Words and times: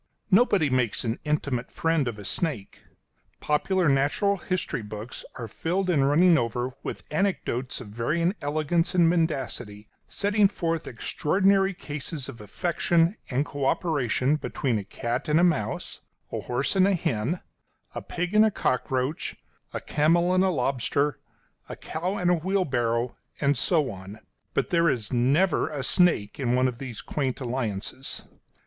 Nobody 0.31 0.71
makes 0.71 1.03
an 1.03 1.19
intimate 1.25 1.69
friend 1.69 2.07
of 2.07 2.17
a 2.17 2.25
snake. 2.25 2.85
Popular 3.39 3.87
natural 3.87 4.37
history 4.37 4.81
books 4.81 5.23
are 5.35 5.47
filled 5.47 5.91
and 5.91 6.09
running 6.09 6.39
over 6.39 6.71
with 6.81 7.03
anecdotes 7.11 7.79
of 7.79 7.89
varying 7.89 8.33
elegance 8.41 8.95
and 8.95 9.07
mendacity, 9.07 9.87
setting 10.07 10.47
forth 10.47 10.87
extraordinary 10.87 11.75
cases 11.75 12.27
of 12.27 12.41
affection 12.41 13.15
and 13.29 13.45
co 13.45 13.65
operation 13.65 14.37
between 14.37 14.79
a 14.79 14.83
cat 14.83 15.29
and 15.29 15.39
a 15.39 15.43
mouse, 15.43 16.01
a 16.31 16.39
horse 16.41 16.75
and 16.75 16.87
a 16.87 16.95
hen, 16.95 17.39
a 17.93 18.01
pig 18.01 18.33
and 18.33 18.43
a 18.43 18.49
cockroach, 18.49 19.35
a 19.71 19.79
camel 19.79 20.33
and 20.33 20.43
a 20.43 20.49
lobster, 20.49 21.19
a 21.69 21.75
cow 21.75 22.17
and 22.17 22.31
a 22.31 22.35
wheelbarrow, 22.35 23.15
and 23.39 23.55
so 23.55 23.91
on; 23.91 24.19
but 24.55 24.71
there 24.71 24.89
is 24.89 25.13
never 25.13 25.69
a 25.69 25.83
snake 25.83 26.39
in 26.39 26.55
one 26.55 26.67
of 26.67 26.79
these 26.79 27.01
quaint 27.03 27.39
alliances. 27.39 28.23